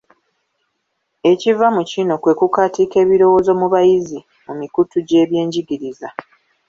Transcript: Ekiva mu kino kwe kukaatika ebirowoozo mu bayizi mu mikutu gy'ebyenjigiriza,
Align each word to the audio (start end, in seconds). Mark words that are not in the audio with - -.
Ekiva 1.31 1.67
mu 1.75 1.83
kino 1.91 2.13
kwe 2.21 2.33
kukaatika 2.39 2.95
ebirowoozo 3.03 3.51
mu 3.59 3.67
bayizi 3.73 4.19
mu 4.45 4.53
mikutu 4.59 4.95
gy'ebyenjigiriza, 5.07 6.07